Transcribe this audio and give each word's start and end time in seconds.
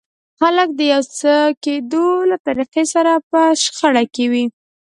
خلک 0.39 0.69
د 0.75 0.81
يو 0.93 1.01
څه 1.17 1.33
د 1.47 1.55
کېدو 1.63 2.07
له 2.29 2.37
طريقې 2.47 2.83
سره 2.93 3.11
په 3.29 3.41
شخړه 3.63 4.03
کې 4.13 4.25
وي. 4.31 4.45